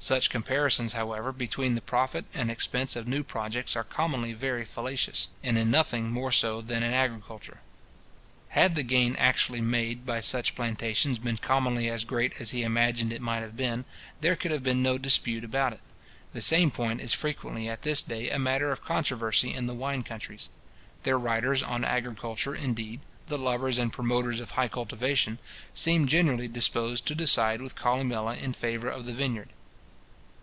Such 0.00 0.28
comparisons, 0.28 0.92
however, 0.92 1.32
between 1.32 1.74
the 1.76 1.80
profit 1.80 2.26
and 2.34 2.50
expense 2.50 2.94
of 2.94 3.08
new 3.08 3.22
projects 3.24 3.74
are 3.74 3.82
commonly 3.84 4.34
very 4.34 4.66
fallacious; 4.66 5.28
and 5.42 5.56
in 5.56 5.70
nothing 5.70 6.10
more 6.12 6.30
so 6.30 6.60
than 6.60 6.82
in 6.82 6.92
agriculture. 6.92 7.60
Had 8.50 8.74
the 8.74 8.82
gain 8.82 9.16
actually 9.16 9.62
made 9.62 10.04
by 10.04 10.20
such 10.20 10.54
plantations 10.54 11.18
been 11.18 11.38
commonly 11.38 11.88
as 11.88 12.04
great 12.04 12.34
as 12.38 12.50
he 12.50 12.62
imagined 12.64 13.14
it 13.14 13.22
might 13.22 13.40
have 13.40 13.56
been, 13.56 13.86
there 14.20 14.36
could 14.36 14.50
have 14.50 14.62
been 14.62 14.82
no 14.82 14.98
dispute 14.98 15.42
about 15.42 15.72
it. 15.72 15.80
The 16.34 16.42
same 16.42 16.70
point 16.70 17.00
is 17.00 17.14
frequently 17.14 17.66
at 17.70 17.80
this 17.80 18.02
day 18.02 18.28
a 18.28 18.38
matter 18.38 18.70
of 18.70 18.84
controversy 18.84 19.54
in 19.54 19.66
the 19.66 19.74
wine 19.74 20.02
countries. 20.02 20.50
Their 21.04 21.18
writers 21.18 21.62
on 21.62 21.82
agriculture, 21.82 22.54
indeed, 22.54 23.00
the 23.28 23.38
lovers 23.38 23.78
and 23.78 23.90
promoters 23.90 24.38
of 24.38 24.50
high 24.50 24.68
cultivation, 24.68 25.38
seem 25.72 26.06
generally 26.06 26.46
disposed 26.48 27.06
to 27.06 27.14
decide 27.14 27.62
with 27.62 27.74
Columella 27.74 28.36
in 28.38 28.52
favour 28.52 28.90
of 28.90 29.06
the 29.06 29.14
vineyard. 29.14 29.48